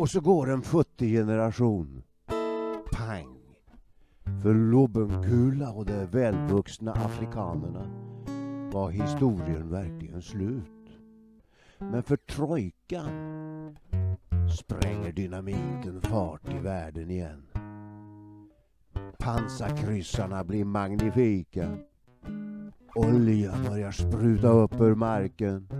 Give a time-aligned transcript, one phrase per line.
[0.00, 2.02] Och så går en futtig generation.
[2.92, 3.36] Pang!
[4.42, 7.90] För Lobbenkula och de välvuxna afrikanerna
[8.72, 11.00] var historien verkligen slut.
[11.78, 13.10] Men för trojkan
[14.58, 17.46] spränger dynamiten fart i världen igen.
[19.18, 21.78] Pansarkryssarna blir magnifika.
[22.94, 25.79] Olja börjar spruta upp ur marken.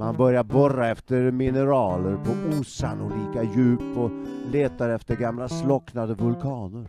[0.00, 4.10] Man börjar borra efter mineraler på osannolika djup och
[4.50, 6.86] letar efter gamla slocknade vulkaner.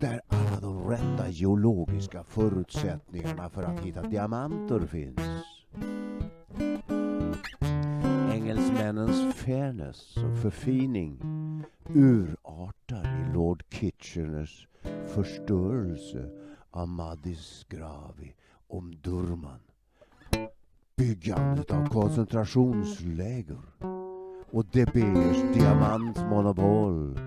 [0.00, 5.20] Där alla de rätta geologiska förutsättningarna för att hitta diamanter finns.
[8.32, 11.20] Engelsmännens fairness och förfining
[11.94, 14.68] urartar i Lord Kitcheners
[15.06, 16.30] förstörelse
[16.70, 18.34] av Madis Gravi
[18.68, 19.60] om Durman.
[20.96, 23.58] Byggandet av koncentrationsläger
[24.50, 27.18] och De Beers diamantmonopol.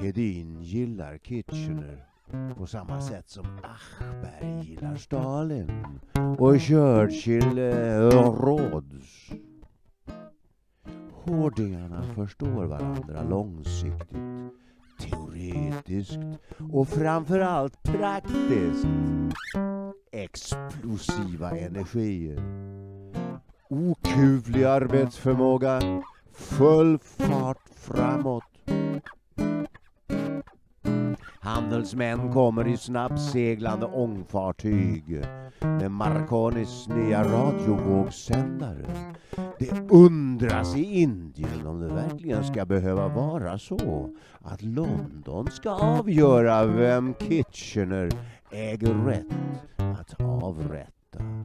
[0.00, 2.06] Hedin gillar Kitchener
[2.56, 5.70] på samma sätt som Achberg gillar Stalin
[6.38, 9.30] och Churchill eh, Rhodes.
[11.12, 14.18] Hårdingarna förstår varandra långsiktigt,
[15.52, 16.18] poetiskt
[16.72, 18.86] och framförallt praktiskt.
[20.12, 22.38] Explosiva energier.
[23.68, 25.80] Okuvlig arbetsförmåga.
[26.32, 28.53] Full fart framåt.
[31.44, 35.22] Handelsmän kommer i snabbseglande ångfartyg
[35.60, 39.14] med Marconis nya radiovågssändare.
[39.58, 46.66] Det undras i Indien om det verkligen ska behöva vara så att London ska avgöra
[46.66, 48.10] vem Kitchener
[48.50, 49.26] äger rätt
[49.76, 51.44] att avrätta.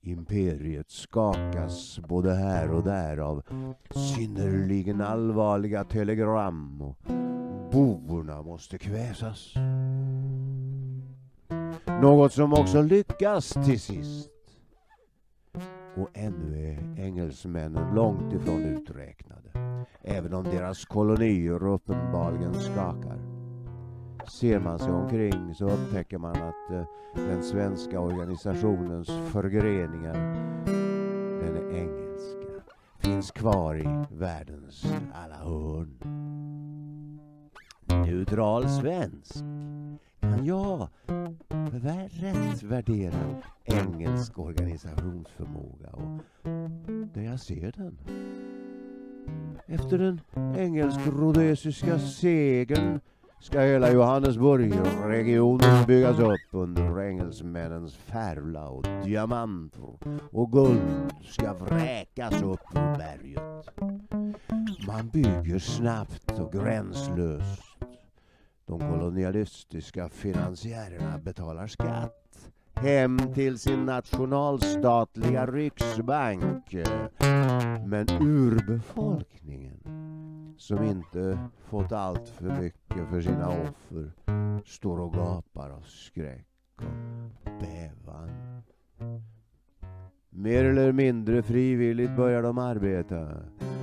[0.00, 3.42] Imperiet skakas både här och där av
[3.90, 7.21] synnerligen allvarliga telegram och
[7.72, 9.54] bovorna måste kväsas.
[11.86, 14.30] Något som också lyckas till sist.
[15.96, 19.50] Och ännu är engelsmännen långt ifrån uträknade.
[20.02, 23.18] Även om deras kolonier uppenbarligen skakar.
[24.28, 26.84] Ser man sig omkring så upptäcker man att eh,
[27.14, 30.14] den svenska organisationens förgreningar,
[31.40, 35.81] den är engelska, finns kvar i världens alla hörn.
[38.12, 39.44] Neutral svensk
[40.20, 40.88] kan jag
[41.72, 46.20] rätt värdera engelsk organisationsförmåga och
[47.14, 47.98] där jag ser den.
[49.66, 50.20] Efter den
[50.56, 53.00] engelsk-rhodesiska segern
[53.40, 59.98] ska hela Johannesburg-regionen byggas upp under engelsmännens färla och diamanter
[60.32, 63.68] och guld ska vräkas upp ur berget.
[64.86, 67.71] Man bygger snabbt och gränslöst.
[68.66, 72.22] De kolonialistiska finansiärerna betalar skatt
[72.74, 76.74] hem till sin nationalstatliga riksbank.
[77.86, 79.78] Men urbefolkningen
[80.58, 84.12] som inte fått allt för mycket för sina offer
[84.64, 86.46] står och gapar av skräck
[87.44, 88.62] och bävan.
[90.30, 93.28] Mer eller mindre frivilligt börjar de arbeta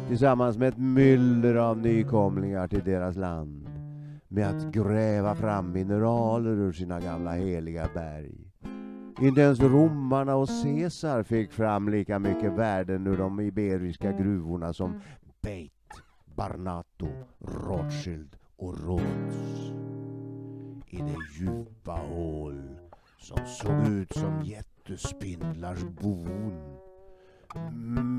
[0.07, 3.68] tillsammans med ett myller av nykomlingar till deras land
[4.29, 8.49] med att gräva fram mineraler ur sina gamla heliga berg.
[9.21, 15.01] Inte ens romarna och Caesar fick fram lika mycket värden ur de iberiska gruvorna som
[15.41, 15.71] Beit,
[16.35, 17.07] Barnato,
[17.39, 19.71] Rothschild och Rhodes.
[20.87, 22.61] I det djupa hål
[23.17, 26.53] som såg ut som jättespindlars bon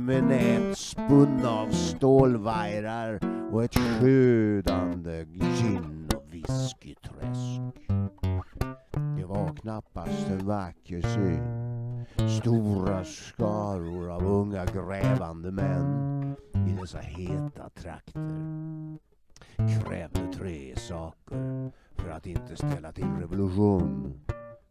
[0.06, 3.20] med nät spunna av stålvajrar
[3.52, 5.99] och ett sjödande gin
[6.48, 7.60] whiskyträsk.
[9.16, 12.04] Det var knappast en vacker syn.
[12.28, 18.98] Stora skaror av unga grävande män i dessa heta trakter
[19.84, 24.20] krävde tre saker för att inte ställa till revolution.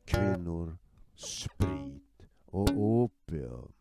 [0.06, 0.78] Kvinnor,
[1.16, 3.72] sprit och opium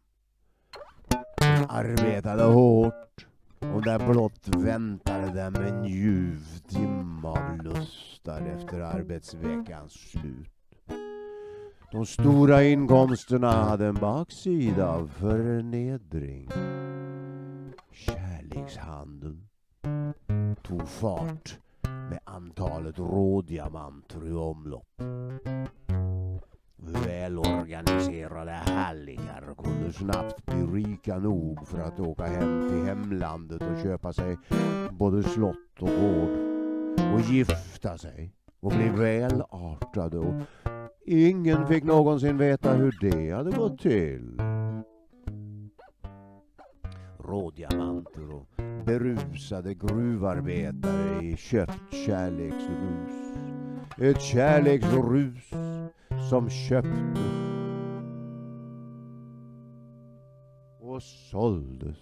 [1.69, 3.27] arbetade hårt
[3.61, 10.51] och där blott väntade dem en ljuv dimma av lustar efter arbetsveckans slut.
[11.93, 16.49] De stora inkomsterna hade en baksida av förnedring.
[17.93, 19.49] Kärlekshandeln
[20.63, 25.03] tog fart med antalet rådiamanter i omlopp.
[26.81, 34.13] Välorganiserade hallickar kunde snabbt bli rika nog för att åka hem till hemlandet och köpa
[34.13, 34.37] sig
[34.91, 36.29] både slott och gård
[37.15, 40.35] och gifta sig och bli välartade och
[41.07, 44.41] ingen fick någonsin veta hur det hade gått till.
[47.19, 48.47] Rådiamanter och
[48.85, 53.39] berusade gruvarbetare i köpt kärleksrus.
[53.99, 55.53] Ett kärleksrus
[56.29, 57.19] som köptes
[60.81, 61.97] och såldes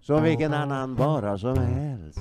[0.00, 2.18] som vilken annan vara som helst.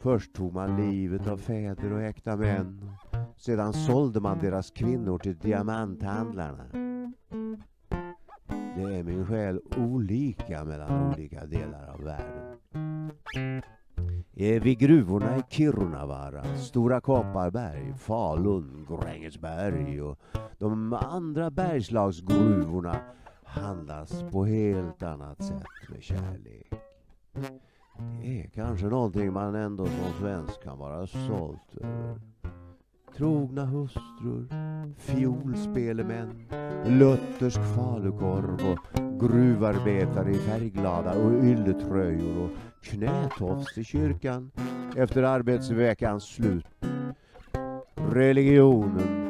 [0.00, 2.90] Först tog man livet av fäder och äkta män.
[3.36, 6.64] Sedan sålde man deras kvinnor till diamanthandlarna.
[8.76, 12.56] Det är min själ olika mellan olika delar av världen.
[14.38, 20.18] Eh, vid gruvorna i Kirunavaara, Stora Kopparberg, Falun, Grängesberg och
[20.58, 22.96] de andra bergslagsgruvorna
[23.44, 26.72] handlas på helt annat sätt med kärlek.
[28.22, 32.20] Det är kanske någonting man ändå som svensk kan vara stolt över.
[33.16, 34.46] Trogna hustrur,
[34.96, 36.48] fiolspelemän,
[36.86, 42.50] luthersk falukorv och gruvarbetare i färgglada och ylletröjor och
[42.90, 44.50] knätofs i kyrkan
[44.96, 46.66] efter arbetsveckans slut.
[47.94, 49.26] Religionen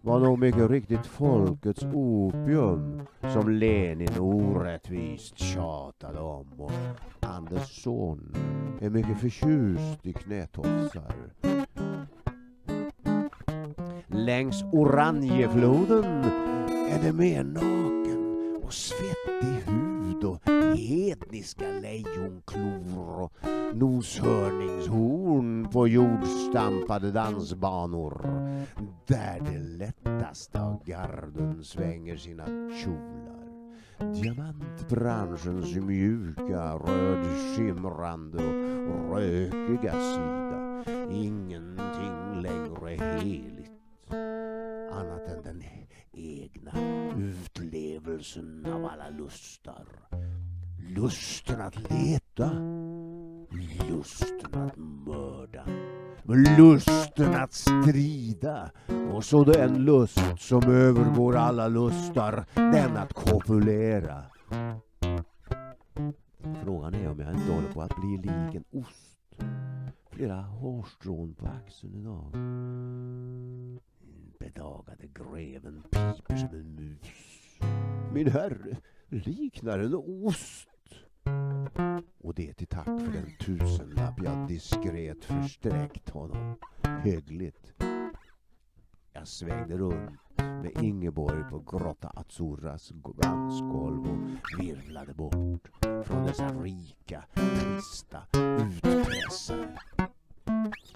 [0.00, 6.72] var nog mycket riktigt folkets opium som Lenin orättvist tjatade om och
[7.20, 8.34] Anders son
[8.80, 11.14] är mycket förtjust i knätofsar.
[14.06, 16.24] Längs Oranjefloden
[16.90, 19.73] är det mer naken och svettig
[20.84, 23.32] etniska lejonklor och
[23.74, 28.22] noshörningshorn på jordstampade dansbanor
[29.06, 32.46] där det lättaste av garden svänger sina
[32.84, 33.34] kjolar.
[33.98, 38.38] Diamantbranschens mjuka, rödskimrande
[38.88, 40.84] och rökiga sida.
[41.10, 42.90] Ingenting längre
[43.20, 43.70] heligt
[44.92, 45.62] annat än den
[46.12, 46.72] egna
[47.18, 49.86] utlevelsen av alla lustar.
[50.88, 52.50] Lusten att leta,
[53.88, 55.64] lusten att mörda,
[56.58, 58.70] lusten att strida
[59.12, 64.22] och så den lust som övergår alla lustar, den att kopulera.
[66.64, 69.34] Frågan är om jag inte håller på att bli lik en ost.
[70.10, 72.32] Flera hårstrån på axeln idag.
[74.38, 76.98] Bedagade greven piper som en mus.
[78.12, 78.76] Min herre
[79.08, 80.68] liknar en ost.
[82.18, 86.54] Och det till tack för den tusenlapp jag diskret försträckt honom.
[87.02, 87.72] Hyggligt.
[89.12, 92.92] Jag svängde runt med Ingeborg på Grotta Azzurras
[93.22, 95.70] dansgolv och virvlade bort
[96.04, 99.78] från dessa rika, trista utpressare.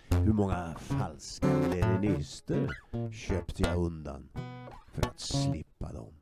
[0.09, 2.69] Hur många falska leninister
[3.13, 4.29] köpte jag undan
[4.93, 6.15] för att slippa dem?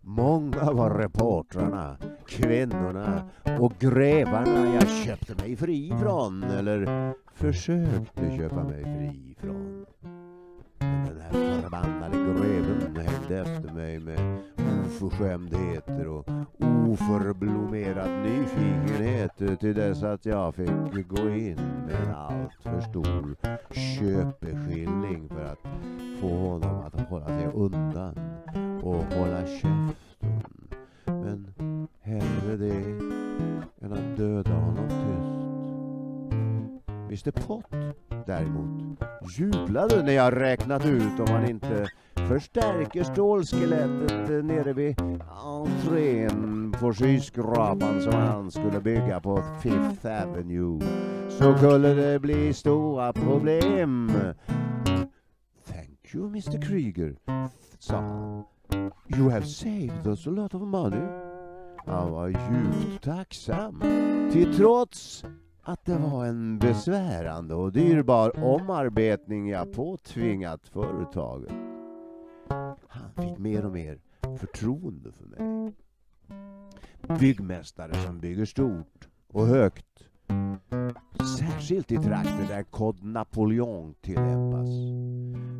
[0.00, 3.24] Många var reportrarna, kvinnorna
[3.60, 9.86] och grävarna jag köpte mig fri från eller försökte köpa mig fri från.
[10.78, 14.38] Men den här förbannade greven hängde efter mig med
[14.86, 16.28] oförskämdheter och
[16.88, 23.36] oförblommerad nyfikenhet till dess att jag fick gå in med en alltför stor
[23.70, 25.66] köpeskilling för att
[26.20, 28.18] få honom att hålla sig undan
[28.82, 30.68] och hålla käften.
[31.04, 31.53] Men
[32.14, 32.74] hellre det
[33.80, 35.44] än att döda honom tyst.
[37.14, 37.70] Mr Pott
[38.26, 38.98] däremot
[39.38, 45.00] jublade när jag räknat ut om han inte förstärker stålskelettet eh, nere vid
[45.44, 50.80] entrén på skyskrapan som han skulle bygga på Fifth Avenue
[51.28, 54.12] så skulle det bli stora problem.
[55.66, 57.14] Thank you Mr Krieger,
[57.78, 58.44] sa han.
[59.16, 61.23] You have saved us a lot of money.
[61.86, 63.80] Han var djupt tacksam.
[64.32, 65.24] Till trots
[65.62, 71.52] att det var en besvärande och dyrbar omarbetning jag påtvingat företaget.
[72.88, 73.98] Han fick mer och mer
[74.38, 75.72] förtroende för mig.
[77.18, 79.86] Byggmästare som bygger stort och högt.
[81.38, 84.68] Särskilt i trakter där kod Napoleon tillämpas.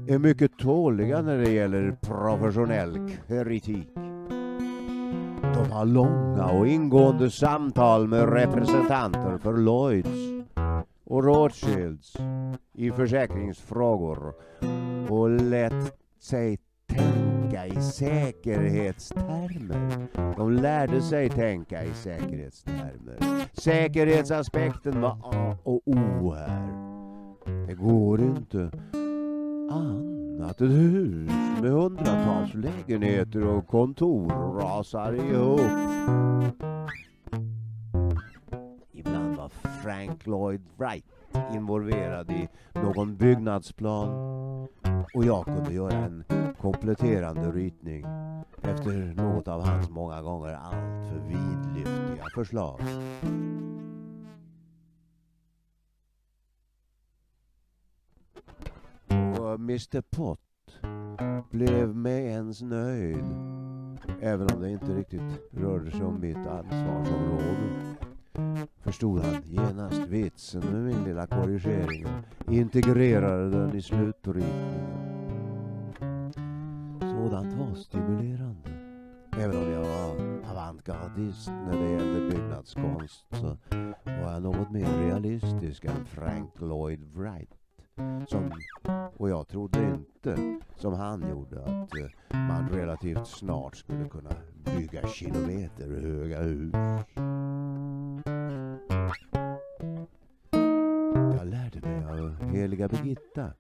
[0.08, 3.88] Är mycket tåliga när det gäller professionell kritik.
[5.54, 10.08] De har långa och ingående samtal med representanter för Lloyds
[11.04, 12.16] och Rothschilds
[12.73, 14.34] i försäkringsfrågor
[15.08, 20.06] och lät sig tänka i säkerhetstermer.
[20.37, 23.18] De lärde sig tänka i säkerhetstermer.
[23.52, 26.68] Säkerhetsaspekten var A och O här.
[27.66, 28.70] Det går inte
[30.34, 30.60] annat.
[30.60, 31.30] Ett hus
[31.62, 34.28] med hundratals lägenheter och kontor
[34.60, 35.60] rasar ihop.
[38.92, 39.48] Ibland var
[39.82, 41.04] Frank Lloyd Wright
[41.54, 44.08] involverad i någon byggnadsplan
[45.14, 46.24] och jag kunde göra en
[46.60, 48.04] kompletterande ritning
[48.62, 52.80] efter något av hans många gånger alltför vidlyftiga förslag.
[59.54, 60.40] Och Mr Pott
[61.50, 63.25] blev med ens nöjd
[64.20, 67.96] även om det inte riktigt rörde sig om mitt ansvarsområde
[68.76, 72.06] förstod han genast vitsen med min lilla korrigering
[72.46, 74.92] och integrerade den i slutritningen.
[77.00, 78.70] Sådant var stimulerande.
[79.38, 80.16] Även om jag var
[80.50, 83.56] avantgardist när det gällde byggnadskonst så
[84.04, 87.50] var jag något mer realistisk än Frank Lloyd Wright.
[88.28, 88.50] Som,
[89.16, 94.30] och jag trodde inte, som han gjorde, att eh, man relativt snart skulle kunna
[94.64, 96.75] bygga kilometerhöga hus.
[101.38, 103.52] Jag lärde mig av heliga Birgitta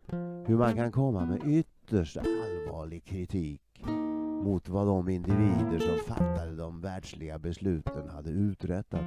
[0.46, 3.60] hur man kan komma med ytterst allvarlig kritik
[4.44, 9.04] mot vad de individer som fattade de världsliga besluten hade uträttat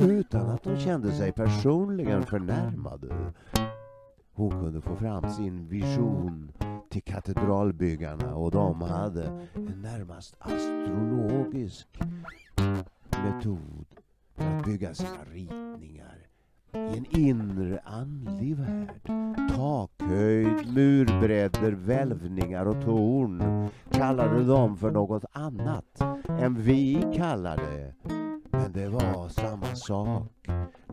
[0.00, 3.32] utan att de kände sig personligen förnärmade.
[4.36, 6.52] Hon kunde få fram sin vision
[6.90, 9.24] till katedralbyggarna och de hade
[9.54, 11.88] en närmast astrologisk
[13.24, 13.86] metod
[14.34, 16.18] för att bygga sina ritningar
[16.72, 19.00] i en inre andlig värld.
[19.56, 27.94] Takhöjd, murbredder, välvningar och torn kallade de för något annat än vi kallar det.
[28.50, 30.48] Men det var samma sak.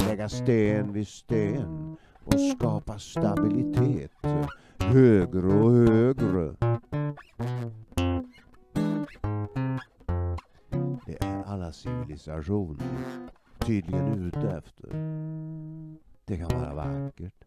[0.07, 4.11] Lägga sten vid sten och skapa stabilitet
[4.79, 6.55] högre och högre.
[11.05, 12.85] Det är alla civilisationer
[13.59, 14.89] tydligen ute efter.
[16.25, 17.43] Det kan vara vackert,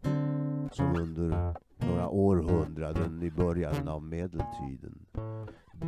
[0.71, 5.05] som under några århundraden i början av medeltiden.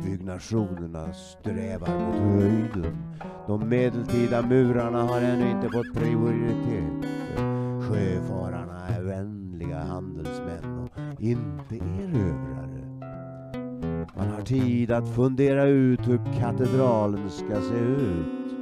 [0.04, 3.14] Byggnationerna strävar mot höjden.
[3.46, 7.10] De medeltida murarna har ännu inte fått prioritet.
[7.88, 12.80] Sjöfararna vänliga handelsmän och inte erövrare.
[14.16, 18.56] Man har tid att fundera ut hur katedralen ska se ut.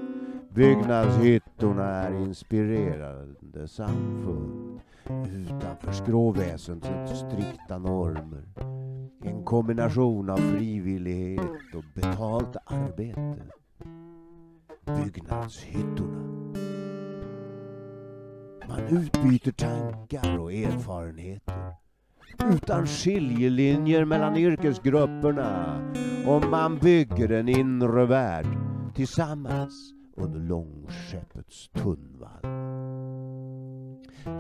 [0.55, 8.43] Byggnadshyttorna är inspirerande samfund utanför skråväsendets strikta normer.
[9.23, 13.43] En kombination av frivillighet och betalt arbete.
[14.85, 16.39] Byggnadshyttorna.
[18.69, 21.73] Man utbyter tankar och erfarenheter
[22.45, 25.81] utan skiljelinjer mellan yrkesgrupperna
[26.27, 28.47] och man bygger en inre värld
[28.95, 32.43] tillsammans under långskeppets tunnvall.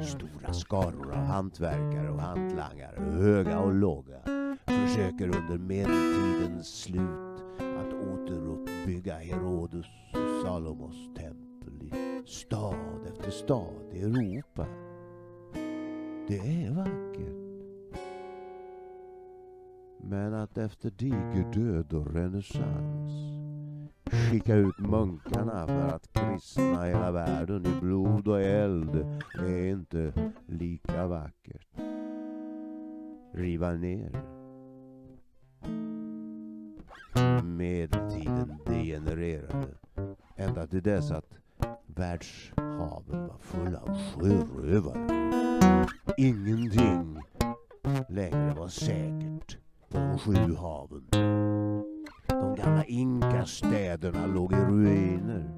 [0.02, 4.18] Stora skaror av hantverkare och hantlangare, höga och låga,
[4.66, 12.97] försöker under medeltidens slut att återuppbygga Herodes och Salomos tempel i stad
[13.28, 14.66] efter stad i Europa.
[16.28, 18.00] Det är vackert.
[20.00, 23.12] Men att efter diger död och renässans
[24.12, 29.06] skicka ut munkarna för att kristna hela världen i blod och eld
[29.38, 30.12] är inte
[30.47, 31.68] lika vackert.
[33.32, 34.23] Riva ner.
[37.44, 39.75] Medeltiden degenererade
[40.37, 41.38] ända till dess att
[41.98, 45.28] världshaven var fulla av sjörövare.
[46.16, 47.22] Ingenting
[48.08, 49.56] längre var säkert
[49.88, 51.06] på de sju haven.
[52.26, 55.50] De gamla inkastäderna låg i ruiner.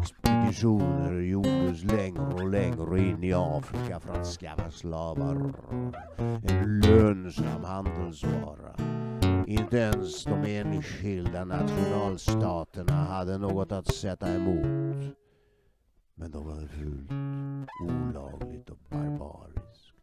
[0.00, 5.52] Expeditioner gjordes längre och längre in i Afrika för att skaffa slavar.
[6.48, 8.99] En lönsam handelsvara.
[9.50, 15.16] Inte ens de enskilda nationalstaterna hade något att sätta emot.
[16.14, 17.10] Men de var fult,
[17.82, 19.94] olagligt och barbariskt.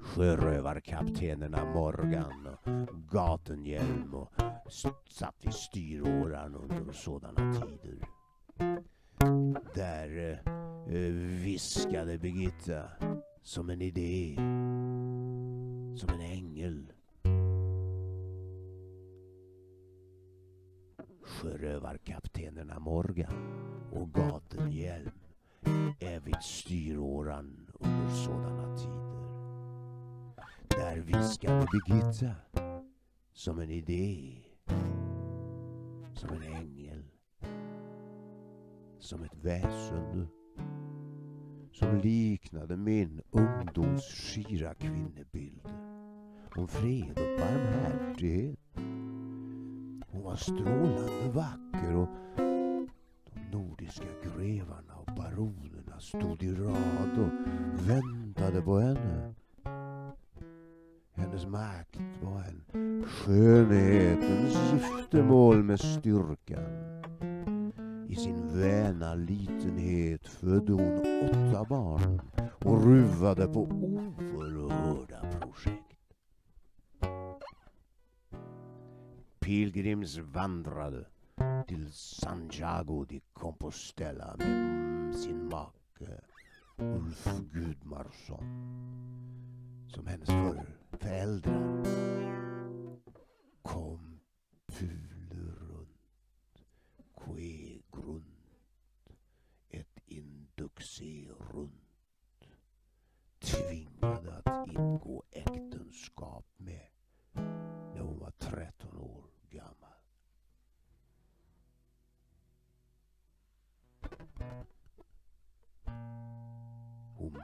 [0.00, 4.32] Sjörövarkaptenerna Morgan och Gatenhjelm och
[5.08, 8.08] satt i styråran under sådana tider.
[9.74, 10.40] Där
[10.86, 11.12] eh,
[11.44, 12.82] viskade Birgitta
[13.42, 14.34] som en idé.
[15.96, 16.92] som en ängel.
[21.42, 23.34] Sjörövarkaptenerna Morgan
[23.92, 25.10] och Gatenhjelm
[26.00, 29.22] är vid styråran under sådana tider.
[30.68, 32.34] Där viskade Birgitta
[33.32, 34.36] som en idé,
[36.14, 37.04] som en ängel,
[38.98, 40.28] som ett väsen.
[41.72, 45.68] som liknade min ungdoms skira kvinnebild
[46.56, 48.58] om fred och barmhärtighet.
[50.32, 57.32] Hon var strålande vacker och de nordiska grevarna och baronerna stod i rad och
[57.88, 59.34] väntade på henne.
[61.14, 67.02] Hennes makt var en skönhetens giftermål med styrkan.
[68.08, 70.98] I sin väna litenhet födde hon
[71.30, 72.20] åtta barn
[72.64, 74.51] och ruvade på oerhörda
[79.42, 81.06] Pilgrimsvandrade
[81.68, 86.20] till Santiago de Compostela med sin make
[86.76, 88.44] Ulf Gudmarsson
[89.88, 90.28] som hennes
[90.90, 91.84] föräldrar
[93.62, 94.20] kom
[94.66, 95.98] Pulerunt,
[97.92, 98.60] runt,
[99.68, 102.48] ett induxé runt,
[103.38, 106.91] tvingade att ingå äktenskap med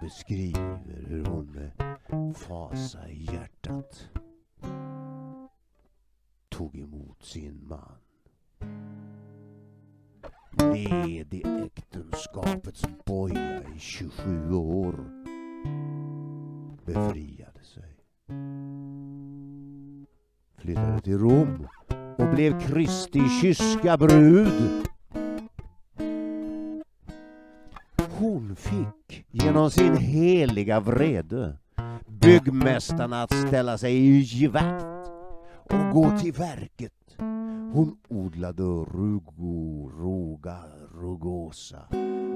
[0.00, 0.78] Hon beskriver
[1.08, 1.86] hur hon eh,
[2.16, 4.08] med fasa i hjärtat
[6.48, 7.98] tog emot sin man.
[10.72, 14.94] Led i äktenskapets boja i 27 år.
[16.84, 17.96] Befriade sig.
[20.56, 21.68] Flyttade till Rom
[22.18, 24.88] och blev Kristi kyska brud.
[28.18, 28.97] Hon fick
[29.48, 31.56] genom sin heliga vrede
[32.06, 34.86] byggmästarna att ställa sig i givakt
[35.70, 36.92] och gå till verket.
[37.72, 40.56] Hon odlade rugo, roga,
[41.00, 41.78] rugosa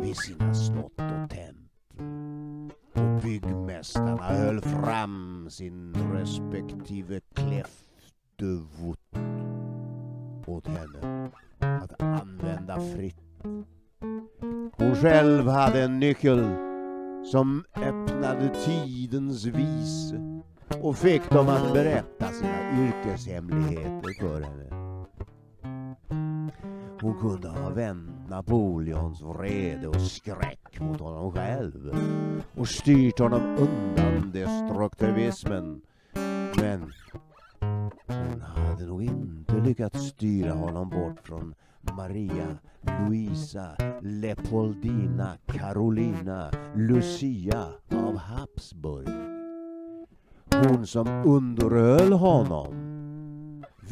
[0.02, 1.54] vid sina slott och tempel.
[2.92, 8.98] Och byggmästarna höll fram sin respektive kläftevot
[10.46, 13.42] åt henne att använda fritt.
[14.76, 16.71] Hon själv hade en nyckel
[17.24, 20.14] som öppnade tidens vis
[20.82, 24.82] och fick dem att berätta sina yrkeshemligheter för henne.
[27.00, 31.96] Hon kunde ha vänt Napoleons vrede och skräck mot honom själv
[32.56, 35.80] och styrt honom undan destruktivismen.
[36.56, 36.92] Men
[38.06, 41.54] hon hade nog inte lyckats styra honom bort från
[41.96, 42.58] Maria,
[43.08, 49.08] Luisa, Leopoldina, Carolina, Lucia av Habsburg.
[50.54, 52.92] Hon som underhöll honom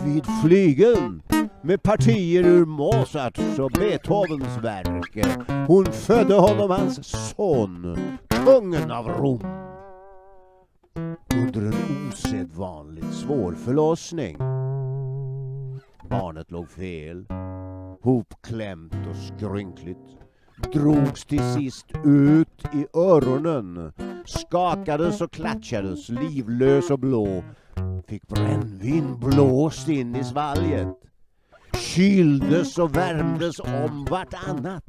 [0.05, 1.23] vid flygeln
[1.63, 5.27] med partier ur Mozarts och Beethovens verk.
[5.67, 7.97] Hon födde honom hans son,
[8.29, 9.41] kungen av Rom.
[11.35, 14.39] Under en osedvanligt svår förlossning.
[16.11, 17.27] Barnet låg fel,
[18.03, 19.99] hopklämt och skrynkligt.
[20.73, 23.93] Drogs till sist ut i öronen,
[24.27, 27.45] skakades och klatschades, livlös och blå.
[28.07, 30.97] Fick brännvin blåst in i svalget
[31.81, 34.89] kyldes och värmdes om vartannat.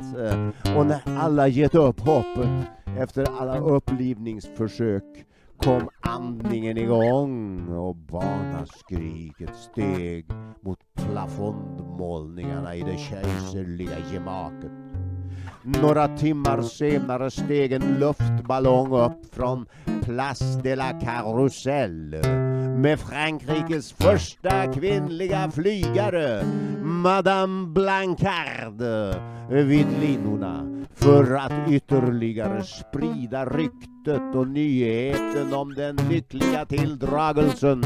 [0.78, 5.26] Och när alla gett upp hoppet efter alla upplivningsförsök
[5.63, 10.26] kom andningen igång och barnaskriket steg
[10.62, 14.71] mot plafondmålningarna i det kejserliga gemaket.
[15.63, 19.65] Några timmar senare steg en luftballong upp från
[20.04, 22.15] Place de la Carrousel
[22.78, 26.44] med Frankrikes första kvinnliga flygare,
[26.82, 28.82] Madame Blancard,
[29.50, 37.82] vid linorna för att ytterligare sprida ryktet och nyheten om den lyckliga tilldragelsen.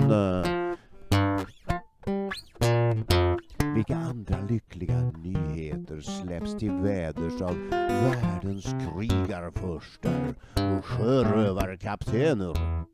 [3.76, 12.86] Vilka andra lyckliga nyheter släpps till väders av världens krigarfurstar och sjörövarkaptener?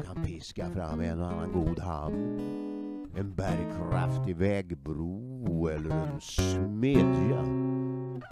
[0.00, 2.40] De kan piska fram en och annan god hamn,
[3.16, 7.42] en bärkraftig vägbro eller en smedja.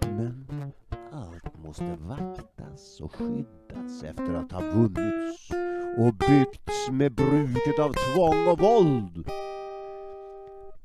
[0.07, 0.73] Men
[1.13, 5.51] allt måste vaktas och skyddas efter att ha vunnits
[5.99, 9.29] och byggts med bruket av tvång och våld.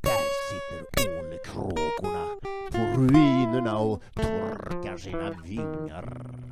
[0.01, 2.25] Där sitter ålkråkorna
[2.71, 6.42] på ruinerna och torkar sina vingar.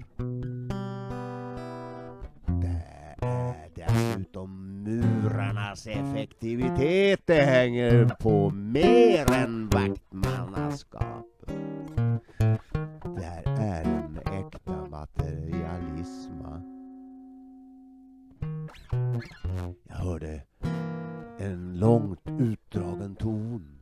[5.72, 11.28] Deras effektivitet det hänger på mer än vaktmannaskap.
[13.16, 16.32] Det är en äkta materialism.
[19.88, 20.44] Jag hörde
[21.40, 23.82] en långt utdragen ton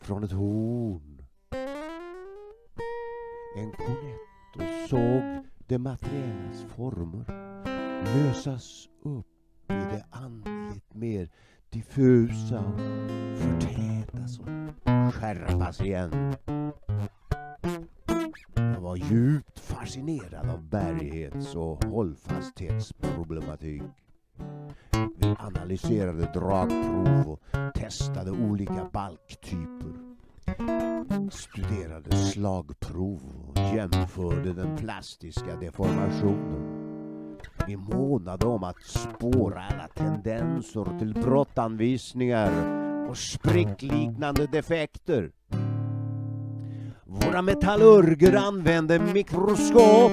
[0.00, 1.26] från ett horn.
[3.56, 7.24] En kornett och såg det materiellas former
[8.04, 9.33] lösas upp
[9.94, 11.28] det andligt mer
[11.70, 12.80] diffusa och
[13.38, 14.46] förtätas och
[15.14, 16.34] skärpas igen.
[18.54, 23.82] Jag var djupt fascinerad av bärighets och hållfasthetsproblematik.
[25.16, 27.40] Vi analyserade dragprov och
[27.74, 30.14] testade olika balktyper.
[31.30, 36.73] Studerade slagprov och jämförde den plastiska deformationen.
[37.66, 42.50] Vi månade om att spåra alla tendenser till brottanvisningar
[43.10, 45.30] och sprickliknande defekter.
[47.04, 50.12] Våra metallurger använde mikroskop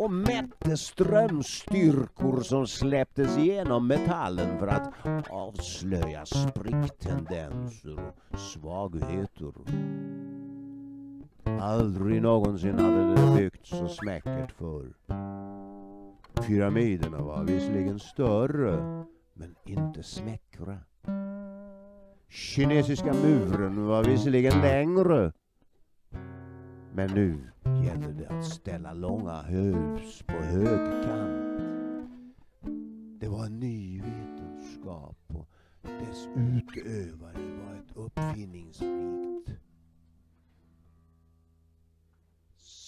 [0.00, 4.92] och mätte strömstyrkor som släpptes igenom metallen för att
[5.30, 7.98] avslöja spricktendenser
[8.32, 9.52] och svagheter.
[11.60, 14.86] Aldrig någonsin hade det byggts så smäckert förr.
[16.46, 20.78] Pyramiderna var visserligen större, men inte smäckra.
[22.28, 25.32] Kinesiska muren var visserligen längre,
[26.94, 27.50] men nu
[27.84, 31.60] gällde det att ställa långa hus på högkant.
[33.20, 35.48] Det var en ny vetenskap och
[35.82, 39.50] dess utövare var ett uppfinningsrikt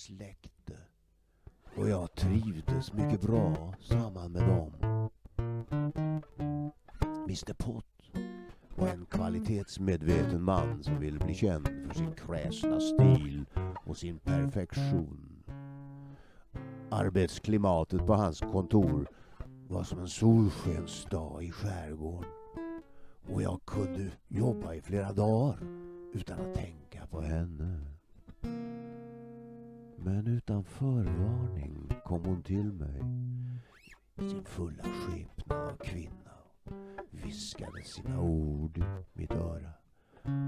[0.07, 0.52] släkt
[1.77, 4.73] och jag trivdes mycket bra samman med dem.
[7.25, 7.85] Mr Pott
[8.77, 13.45] var en kvalitetsmedveten man som ville bli känd för sin kräsna stil
[13.87, 15.45] och sin perfektion.
[16.91, 19.09] Arbetsklimatet på hans kontor
[19.69, 22.31] var som en solskensdag i skärgården.
[23.33, 25.59] Och jag kunde jobba i flera dagar
[26.13, 27.81] utan att tänka på henne.
[30.05, 33.03] Men utan förvarning kom hon till mig
[34.17, 36.31] i sin fulla skepnad av kvinna
[36.65, 39.73] och viskade sina ord i mitt öra.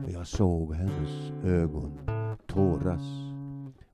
[0.05, 1.99] Och jag såg hennes ögon
[2.47, 3.03] tåras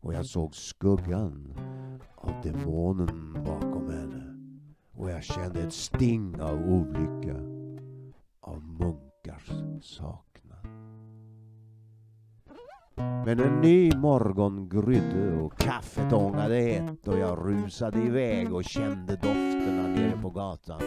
[0.01, 1.55] och jag såg skuggan
[2.15, 4.37] av demonen bakom henne
[4.93, 7.37] och jag kände ett sting av olycka,
[8.41, 9.51] av munkars
[9.83, 10.30] sak.
[13.25, 19.13] Men en ny morgon grydde och kaffet ångade hett och jag rusade iväg och kände
[19.13, 20.83] dofterna nere på gatan.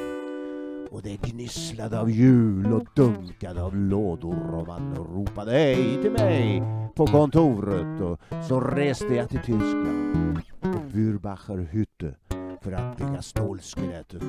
[0.91, 6.63] Och det gnisslade av hjul och dunkade av lådor och man ropade hej till mig
[6.95, 12.13] på kontoret och så reste jag till Tyskland och Würbacher Hütte
[12.61, 14.23] för att bygga stålskelettet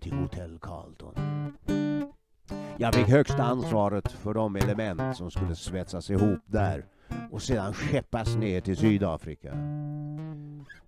[0.00, 1.14] till Hotell Carlton.
[2.76, 6.84] Jag fick högsta ansvaret för de element som skulle svetsas ihop där
[7.30, 9.52] och sedan skeppas ner till Sydafrika.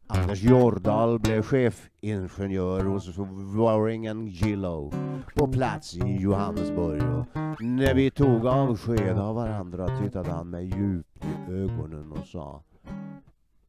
[0.07, 3.19] Anders Jordahl blev chefingenjör hos
[3.57, 4.95] Waring Gillow
[5.35, 7.03] på plats i Johannesburg.
[7.03, 12.63] Och när vi tog avsked av varandra tittade han mig djupt i ögonen och sa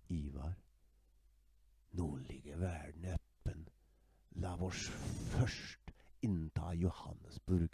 [0.08, 0.54] Ivar,
[1.92, 3.70] nu ligger världen öppen.
[4.30, 4.92] Låt oss
[5.30, 5.80] först
[6.22, 7.72] inta Johannesburg,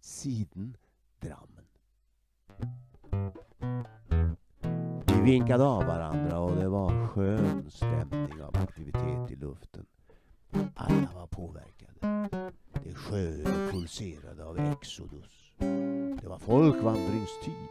[0.00, 0.76] siden
[1.20, 1.66] Drammen.
[5.06, 9.86] Vi vinkade av varandra och det var skön stämning av aktivitet i luften.
[10.74, 12.28] Alla var påverkade.
[12.84, 15.52] Det sjöd och pulserade av Exodus.
[16.22, 17.68] Det var folkvandringstid.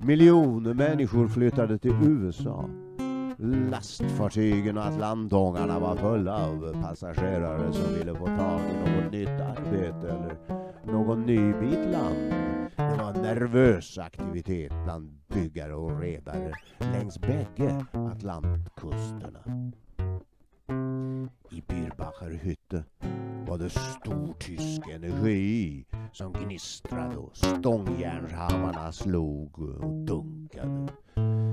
[0.00, 2.68] Miljoner människor flyttade till USA.
[3.70, 10.08] Lastfartygen och atlantångarna var fulla av passagerare som ville få tag i något nytt arbete
[10.08, 10.36] eller
[10.92, 12.51] någon ny bit land.
[13.22, 19.72] Nervös aktivitet bland byggare och redare längs bägge Atlantkusterna.
[21.50, 22.84] I Birbacher hytte
[23.48, 30.88] var det stor tysk energi som gnistrade och stångjärnshammarna slog och dunkade.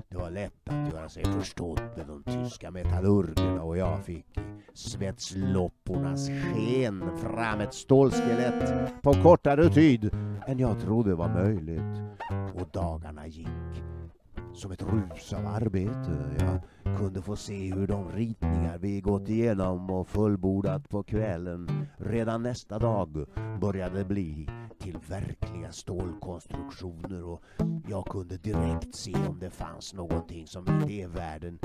[0.10, 4.49] Det var lätt att göra sig förstådd med de tyska metallurgerna och jag fick i
[4.80, 10.10] Svetsloppornas sken fram ett stålskelett på kortare tid
[10.48, 12.02] än jag trodde var möjligt.
[12.56, 13.84] Och dagarna gick
[14.54, 16.40] som ett rus av arbete.
[16.40, 22.44] Jag kunde få se hur de ritningar vi gått igenom och fullbordat på kvällen redan
[22.44, 23.26] nästa dag
[23.62, 27.44] började bli till verkliga stålkonstruktioner och
[27.88, 31.60] jag kunde direkt se om det fanns någonting som idévärlden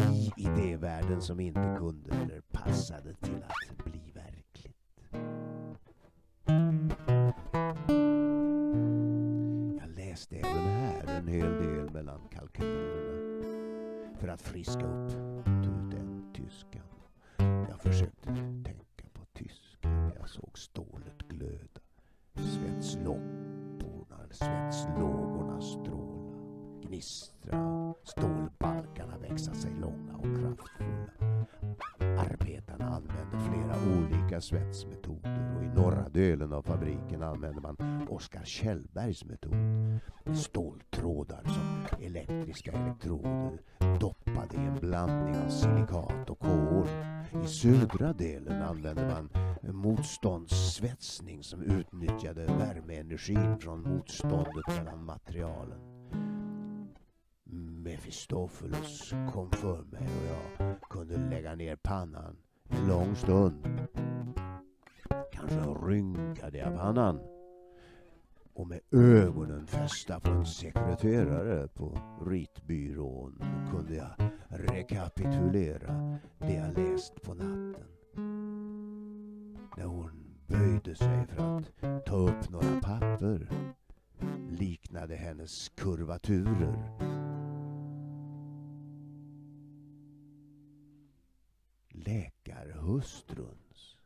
[0.00, 4.76] i idévärlden som inte kunde eller passade till att bli verkligt.
[9.80, 13.46] Jag läste även här en hel del mellan kalkylerna
[14.18, 15.44] för att friska upp
[15.90, 16.86] den tyskan.
[17.68, 18.28] Jag försökte
[18.64, 21.80] tänka på tyskan jag såg stålet glöda.
[22.34, 26.38] Svetslopporna, svetslågorna stråla,
[26.82, 27.39] gnist
[34.40, 39.54] svetsmetoder och i norra delen av fabriken använde man Oskar Kjellbergs metod.
[40.36, 43.60] Ståltrådar som elektriska elektroder
[44.00, 46.88] doppade i en blandning av silikat och kol.
[47.44, 49.28] I södra delen använde man
[49.74, 55.78] motståndssvetsning som utnyttjade värmeenergin från motståndet mellan materialen.
[57.82, 62.36] Mefistofelos kom för mig och jag kunde lägga ner pannan
[62.88, 63.86] lång stund.
[65.32, 67.20] Kanske rynkade jag pannan
[68.54, 77.22] och med ögonen fästa på en sekreterare på ritbyrån kunde jag rekapitulera det jag läst
[77.22, 77.86] på natten.
[79.76, 80.10] När hon
[80.46, 83.48] böjde sig för att ta upp några papper
[84.50, 86.74] liknade hennes kurvaturer
[92.10, 93.96] läkarhustruns.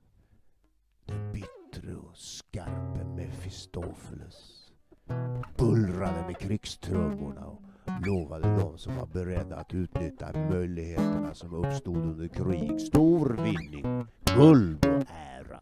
[1.06, 4.70] Den bittre och skarpe Mefistofeles
[5.58, 7.62] bullrade med krigstrummorna och
[8.06, 14.86] lovade de som var beredda att utnyttja möjligheterna som uppstod under krig stor vinning, guld
[14.86, 15.60] och ära.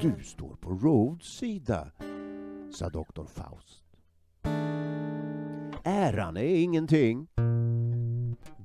[0.00, 1.90] Du står på Rhodes sida,
[2.70, 3.84] sa doktor Faust.
[5.84, 7.28] Äran är ingenting.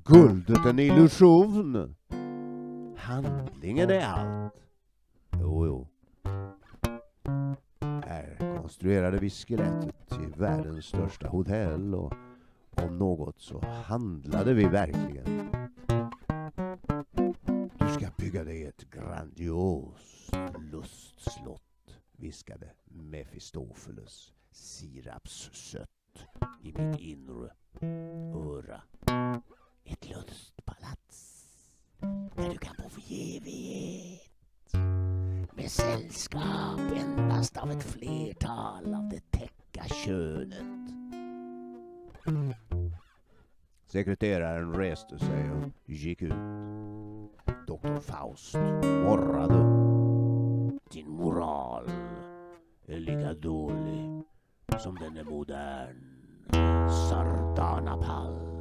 [0.05, 1.95] Guldet en illusion.
[3.03, 4.53] Handlingen är allt.
[5.39, 5.87] Jo, jo.
[8.05, 12.13] Här konstruerade vi skelettet till världens största hotell och
[12.69, 15.49] om något så handlade vi verkligen.
[17.79, 20.35] Du ska bygga dig ett grandiost
[20.71, 25.89] lustslott, viskade Mefistofeles sirapssött
[26.63, 27.51] i mitt inre
[28.35, 28.81] öra.
[29.83, 31.33] Ett lustpalats
[32.35, 32.72] där du kan
[33.13, 34.73] evighet.
[35.53, 40.93] Med sällskap endast av ett flertal av det täcka könet.
[43.87, 46.33] Sekreteraren reste sig och gick ut.
[47.67, 49.63] Doktor Faust morrade.
[50.91, 51.89] Din moral
[52.85, 54.23] är lika dålig
[54.79, 56.23] som den är modern.
[57.09, 58.52] Sardanapall.